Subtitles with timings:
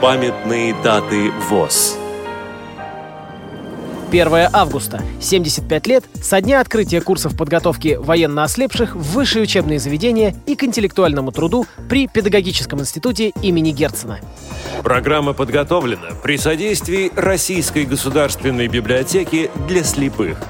[0.00, 1.98] Памятные даты ВОЗ.
[4.10, 5.02] 1 августа.
[5.20, 10.64] 75 лет со дня открытия курсов подготовки военно ослепших в высшие учебные заведения и к
[10.64, 14.20] интеллектуальному труду при Педагогическом институте имени Герцена.
[14.82, 20.38] Программа подготовлена при содействии Российской государственной библиотеки для слепых–